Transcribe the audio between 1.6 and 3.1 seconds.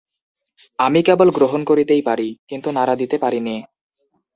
করতেই পারি, কিন্তু নাড়া